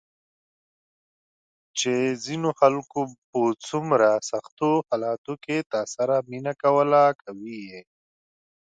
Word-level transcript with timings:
چې 1.79 1.93
ځینو 2.25 2.49
خلکو 2.59 2.99
په 3.29 3.41
څومره 3.67 4.07
سختو 4.31 4.71
حالاتو 4.89 5.33
کې 5.43 5.57
تاسو 5.71 5.91
سره 5.95 6.15
مینه 6.29 6.53
کوله، 6.61 7.01
کوي 7.23 7.57
یې 7.69 7.79
~ 7.87 7.89